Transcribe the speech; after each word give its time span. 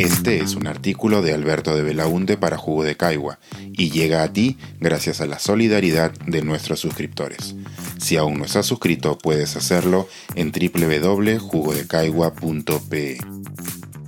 Este 0.00 0.38
es 0.38 0.54
un 0.54 0.66
artículo 0.66 1.20
de 1.20 1.34
Alberto 1.34 1.76
de 1.76 1.82
Belaunte 1.82 2.38
para 2.38 2.56
Jugo 2.56 2.84
de 2.84 2.96
Caigua 2.96 3.38
y 3.74 3.90
llega 3.90 4.22
a 4.22 4.32
ti 4.32 4.56
gracias 4.78 5.20
a 5.20 5.26
la 5.26 5.38
solidaridad 5.38 6.12
de 6.26 6.40
nuestros 6.40 6.80
suscriptores. 6.80 7.54
Si 7.98 8.16
aún 8.16 8.38
no 8.38 8.46
estás 8.46 8.64
suscrito, 8.64 9.18
puedes 9.18 9.56
hacerlo 9.56 10.08
en 10.36 10.52
www.jugodecaigua.pe. 10.52 13.18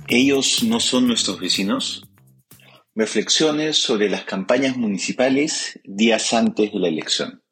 ¿Ellos 0.07 0.63
no 0.63 0.79
son 0.79 1.05
nuestros 1.05 1.39
vecinos? 1.39 2.07
Reflexiones 2.95 3.77
sobre 3.77 4.09
las 4.09 4.23
campañas 4.23 4.77
municipales 4.77 5.79
días 5.83 6.33
antes 6.33 6.73
de 6.73 6.79
la 6.79 6.87
elección. 6.87 7.43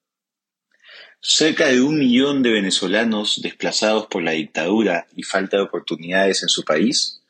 Cerca 1.21 1.67
de 1.67 1.79
un 1.79 1.99
millón 1.99 2.41
de 2.41 2.49
venezolanos 2.49 3.39
desplazados 3.43 4.07
por 4.07 4.23
la 4.23 4.31
dictadura 4.31 5.05
y 5.15 5.21
falta 5.21 5.57
de 5.57 5.63
oportunidades 5.63 6.41
en 6.41 6.49
su 6.49 6.63
país 6.63 7.20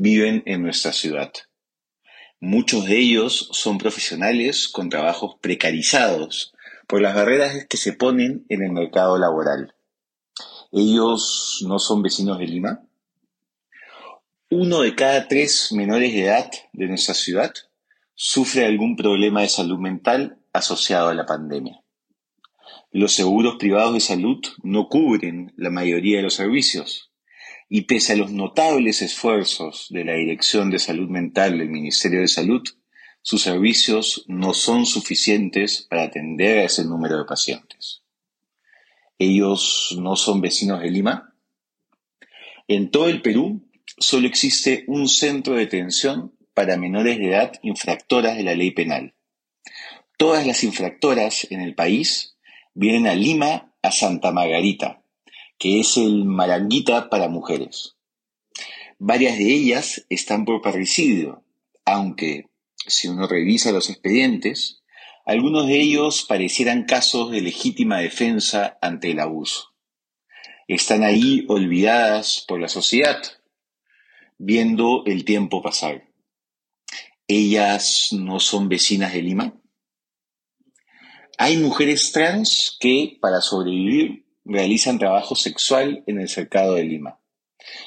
viven 0.00 0.44
en 0.46 0.62
nuestra 0.62 0.92
ciudad. 0.92 1.32
Muchos 2.38 2.84
de 2.84 2.98
ellos 2.98 3.48
son 3.50 3.78
profesionales 3.78 4.68
con 4.68 4.90
trabajos 4.90 5.34
precarizados 5.40 6.54
por 6.86 7.02
las 7.02 7.16
barreras 7.16 7.66
que 7.68 7.76
se 7.76 7.94
ponen 7.94 8.46
en 8.48 8.62
el 8.62 8.70
mercado 8.70 9.18
laboral. 9.18 9.74
¿Ellos 10.70 11.64
no 11.66 11.80
son 11.80 12.02
vecinos 12.02 12.38
de 12.38 12.46
Lima? 12.46 12.84
Uno 14.50 14.82
de 14.82 14.94
cada 14.94 15.26
tres 15.26 15.72
menores 15.72 16.12
de 16.12 16.26
edad 16.26 16.48
de 16.72 16.86
nuestra 16.86 17.14
ciudad 17.14 17.52
sufre 18.14 18.66
algún 18.66 18.94
problema 18.94 19.40
de 19.40 19.48
salud 19.48 19.80
mental 19.80 20.38
asociado 20.52 21.08
a 21.08 21.14
la 21.14 21.26
pandemia. 21.26 21.82
Los 22.92 23.14
seguros 23.14 23.56
privados 23.58 23.94
de 23.94 24.00
salud 24.00 24.38
no 24.62 24.88
cubren 24.88 25.52
la 25.56 25.70
mayoría 25.70 26.18
de 26.18 26.22
los 26.22 26.34
servicios 26.34 27.07
y 27.68 27.82
pese 27.82 28.14
a 28.14 28.16
los 28.16 28.32
notables 28.32 29.02
esfuerzos 29.02 29.88
de 29.90 30.04
la 30.04 30.14
Dirección 30.14 30.70
de 30.70 30.78
Salud 30.78 31.08
Mental 31.08 31.58
del 31.58 31.68
Ministerio 31.68 32.20
de 32.20 32.28
Salud, 32.28 32.62
sus 33.22 33.42
servicios 33.42 34.24
no 34.26 34.54
son 34.54 34.86
suficientes 34.86 35.86
para 35.88 36.04
atender 36.04 36.58
a 36.58 36.64
ese 36.64 36.84
número 36.84 37.18
de 37.18 37.24
pacientes. 37.24 38.02
¿Ellos 39.18 39.96
no 40.00 40.16
son 40.16 40.40
vecinos 40.40 40.80
de 40.80 40.90
Lima? 40.90 41.34
En 42.68 42.90
todo 42.90 43.08
el 43.08 43.20
Perú 43.20 43.68
solo 43.98 44.26
existe 44.26 44.84
un 44.86 45.08
centro 45.08 45.54
de 45.54 45.60
detención 45.60 46.32
para 46.54 46.76
menores 46.76 47.18
de 47.18 47.28
edad 47.28 47.52
infractoras 47.62 48.36
de 48.36 48.44
la 48.44 48.54
ley 48.54 48.70
penal. 48.70 49.14
Todas 50.16 50.46
las 50.46 50.64
infractoras 50.64 51.46
en 51.50 51.60
el 51.60 51.74
país 51.74 52.36
vienen 52.74 53.06
a 53.06 53.14
Lima 53.14 53.74
a 53.82 53.92
Santa 53.92 54.32
Margarita, 54.32 55.02
que 55.58 55.80
es 55.80 55.96
el 55.96 56.24
Maranguita 56.24 57.10
para 57.10 57.28
mujeres. 57.28 57.96
Varias 58.98 59.38
de 59.38 59.52
ellas 59.52 60.06
están 60.08 60.44
por 60.44 60.62
parricidio, 60.62 61.44
aunque 61.84 62.48
si 62.86 63.08
uno 63.08 63.26
revisa 63.26 63.72
los 63.72 63.90
expedientes, 63.90 64.82
algunos 65.24 65.66
de 65.66 65.80
ellos 65.80 66.24
parecieran 66.26 66.84
casos 66.84 67.30
de 67.30 67.42
legítima 67.42 67.98
defensa 67.98 68.78
ante 68.80 69.10
el 69.10 69.20
abuso. 69.20 69.74
Están 70.68 71.02
ahí 71.02 71.44
olvidadas 71.48 72.44
por 72.46 72.60
la 72.60 72.68
sociedad, 72.68 73.22
viendo 74.38 75.04
el 75.06 75.24
tiempo 75.24 75.62
pasar. 75.62 76.08
¿Ellas 77.26 78.08
no 78.12 78.40
son 78.40 78.68
vecinas 78.68 79.12
de 79.12 79.22
Lima? 79.22 79.54
Hay 81.36 81.56
mujeres 81.58 82.10
trans 82.12 82.76
que, 82.80 83.18
para 83.20 83.40
sobrevivir, 83.40 84.27
realizan 84.48 84.98
trabajo 84.98 85.34
sexual 85.36 86.02
en 86.06 86.20
el 86.20 86.28
cercado 86.28 86.74
de 86.74 86.84
Lima. 86.84 87.18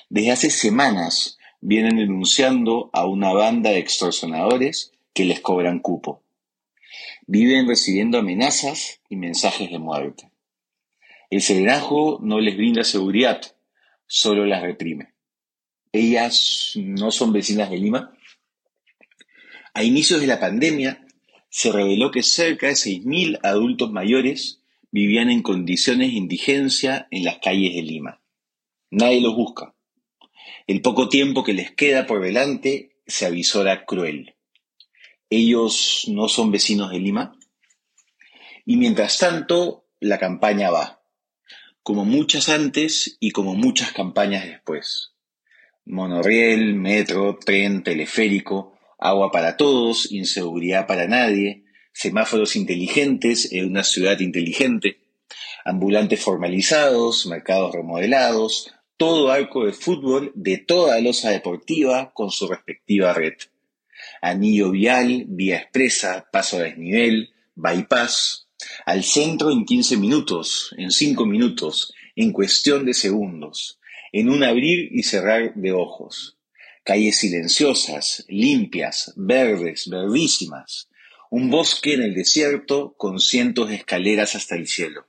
Desde 0.09 0.31
hace 0.31 0.49
semanas 0.49 1.37
vienen 1.59 1.97
denunciando 1.97 2.89
a 2.93 3.05
una 3.05 3.33
banda 3.33 3.71
de 3.71 3.79
extorsionadores 3.79 4.91
que 5.13 5.25
les 5.25 5.41
cobran 5.41 5.79
cupo. 5.79 6.21
Viven 7.27 7.67
recibiendo 7.67 8.19
amenazas 8.19 9.01
y 9.09 9.15
mensajes 9.15 9.69
de 9.71 9.79
muerte. 9.79 10.29
El 11.29 11.41
serenazgo 11.41 12.19
no 12.21 12.39
les 12.39 12.55
brinda 12.55 12.83
seguridad, 12.83 13.41
solo 14.05 14.45
las 14.45 14.61
reprime. 14.61 15.13
¿Ellas 15.91 16.73
no 16.75 17.11
son 17.11 17.33
vecinas 17.33 17.69
de 17.69 17.77
Lima? 17.77 18.15
A 19.73 19.83
inicios 19.83 20.21
de 20.21 20.27
la 20.27 20.39
pandemia, 20.39 21.05
se 21.49 21.71
reveló 21.71 22.11
que 22.11 22.23
cerca 22.23 22.67
de 22.67 22.73
6.000 22.73 23.39
adultos 23.43 23.91
mayores 23.91 24.60
vivían 24.91 25.29
en 25.29 25.41
condiciones 25.41 26.11
de 26.11 26.17
indigencia 26.17 27.07
en 27.11 27.23
las 27.23 27.39
calles 27.39 27.73
de 27.73 27.81
Lima. 27.81 28.21
Nadie 28.89 29.21
los 29.21 29.35
busca. 29.35 29.73
El 30.67 30.81
poco 30.81 31.09
tiempo 31.09 31.43
que 31.43 31.53
les 31.53 31.71
queda 31.71 32.05
por 32.05 32.21
delante 32.21 32.97
se 33.07 33.25
avisora 33.25 33.85
cruel. 33.85 34.35
¿Ellos 35.29 36.05
no 36.09 36.27
son 36.27 36.51
vecinos 36.51 36.91
de 36.91 36.99
Lima? 36.99 37.37
Y 38.65 38.75
mientras 38.75 39.17
tanto, 39.17 39.87
la 39.99 40.19
campaña 40.19 40.69
va, 40.69 41.01
como 41.83 42.05
muchas 42.05 42.49
antes 42.49 43.17
y 43.19 43.31
como 43.31 43.55
muchas 43.55 43.93
campañas 43.93 44.45
después. 44.45 45.13
Monorriel, 45.85 46.75
metro, 46.75 47.39
tren, 47.43 47.83
teleférico, 47.83 48.77
agua 48.99 49.31
para 49.31 49.57
todos, 49.57 50.11
inseguridad 50.11 50.85
para 50.85 51.07
nadie, 51.07 51.63
semáforos 51.93 52.55
inteligentes 52.55 53.51
en 53.51 53.67
una 53.67 53.83
ciudad 53.83 54.19
inteligente, 54.19 54.99
ambulantes 55.65 56.21
formalizados, 56.21 57.25
mercados 57.27 57.73
remodelados, 57.73 58.73
todo 58.97 59.31
arco 59.31 59.65
de 59.65 59.73
fútbol 59.73 60.31
de 60.35 60.57
toda 60.57 60.99
losa 60.99 61.31
deportiva 61.31 62.11
con 62.13 62.31
su 62.31 62.47
respectiva 62.47 63.13
red. 63.13 63.33
Anillo 64.21 64.71
vial, 64.71 65.25
vía 65.27 65.57
expresa, 65.57 66.27
paso 66.31 66.57
a 66.57 66.63
desnivel, 66.63 67.33
bypass, 67.55 68.47
al 68.85 69.03
centro 69.03 69.51
en 69.51 69.65
15 69.65 69.97
minutos, 69.97 70.73
en 70.77 70.91
5 70.91 71.25
minutos, 71.25 71.93
en 72.15 72.31
cuestión 72.31 72.85
de 72.85 72.93
segundos, 72.93 73.79
en 74.11 74.29
un 74.29 74.43
abrir 74.43 74.89
y 74.91 75.03
cerrar 75.03 75.53
de 75.55 75.71
ojos 75.71 76.37
calles 76.83 77.17
silenciosas, 77.17 78.25
limpias, 78.27 79.13
verdes, 79.15 79.87
verdísimas, 79.89 80.89
un 81.31 81.49
bosque 81.49 81.93
en 81.93 82.03
el 82.03 82.13
desierto 82.13 82.93
con 82.97 83.19
cientos 83.19 83.69
de 83.69 83.75
escaleras 83.75 84.35
hasta 84.35 84.55
el 84.55 84.67
cielo. 84.67 85.07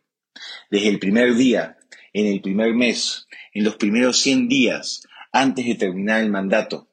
Desde 0.70 0.88
el 0.88 1.00
primer 1.00 1.34
día, 1.34 1.78
en 2.12 2.26
el 2.26 2.40
primer 2.40 2.74
mes, 2.74 3.26
en 3.52 3.64
los 3.64 3.74
primeros 3.74 4.20
100 4.20 4.48
días, 4.48 5.02
antes 5.32 5.66
de 5.66 5.74
terminar 5.74 6.22
el 6.22 6.30
mandato, 6.30 6.88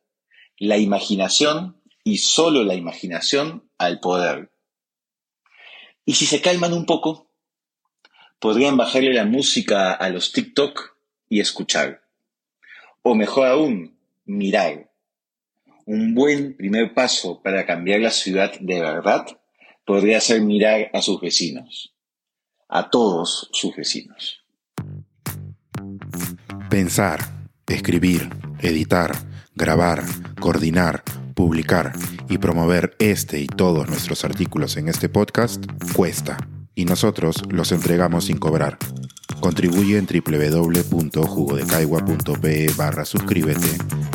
la 0.58 0.78
imaginación 0.78 1.80
y 2.04 2.18
solo 2.18 2.64
la 2.64 2.74
imaginación 2.74 3.70
al 3.78 4.00
poder. 4.00 4.52
Y 6.06 6.16
si 6.16 6.26
se 6.26 6.42
calman 6.42 6.74
un 6.74 6.88
poco, 6.88 7.30
podrían 8.40 8.78
bajarle 8.78 9.14
la 9.14 9.26
música 9.26 9.94
a 9.94 10.10
los 10.10 10.32
TikTok 10.32 10.96
y 11.30 11.40
escuchar. 11.40 12.02
O 13.04 13.14
mejor 13.14 13.46
aún, 13.46 13.96
mirar. 14.26 14.89
Un 15.92 16.14
buen 16.14 16.56
primer 16.56 16.94
paso 16.94 17.42
para 17.42 17.66
cambiar 17.66 18.02
la 18.02 18.12
ciudad 18.12 18.52
de 18.60 18.80
verdad 18.80 19.26
podría 19.88 20.22
ser 20.22 20.40
mirar 20.40 20.92
a 20.94 21.02
sus 21.02 21.20
vecinos, 21.20 21.96
a 22.68 22.92
todos 22.92 23.50
sus 23.54 23.76
vecinos. 23.76 24.46
Pensar, 26.70 27.22
escribir, 27.66 28.30
editar, 28.60 29.16
grabar, 29.56 30.04
coordinar, 30.40 31.04
publicar 31.34 31.94
y 32.30 32.38
promover 32.38 32.96
este 33.00 33.40
y 33.40 33.48
todos 33.48 33.90
nuestros 33.90 34.24
artículos 34.24 34.78
en 34.78 34.90
este 34.90 35.10
podcast 35.10 35.66
cuesta 35.96 36.38
y 36.76 36.86
nosotros 36.86 37.38
los 37.50 37.72
entregamos 37.72 38.26
sin 38.26 38.38
cobrar. 38.38 38.78
Contribuye 39.42 39.98
en 39.98 40.06
www.jugodecaigua.pe 40.06 42.68
barra 42.78 43.06
suscríbete 43.06 43.70